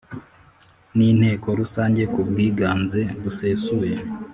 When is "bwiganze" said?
2.29-3.01